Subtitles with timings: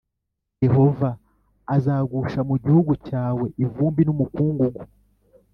[0.63, 1.09] yehova
[1.75, 4.81] azagusha mu gihugu cyawe ivumbi n’umukungugu